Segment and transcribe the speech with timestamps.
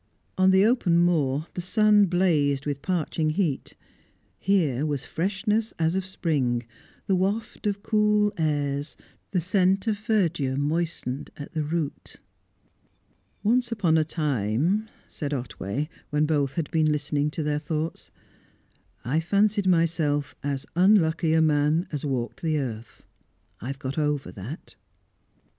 [0.35, 3.75] On the open moor, the sun blazed with parching heat;
[4.39, 6.63] here was freshness as of spring,
[7.05, 8.97] the waft of cool airs,
[9.29, 12.15] the scent of verdure moistened at the root.
[13.43, 18.09] "Once upon a time," said Otway, when both had been listening to their thoughts,
[19.05, 23.05] "I fancied myself as unlucky a man as walked the earth.
[23.61, 24.75] I've got over that."